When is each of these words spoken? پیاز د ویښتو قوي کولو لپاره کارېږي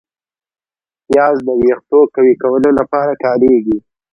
پیاز 1.05 1.35
د 1.47 1.49
ویښتو 1.59 1.99
قوي 2.13 2.33
کولو 2.41 2.69
لپاره 2.79 3.13
کارېږي 3.23 3.77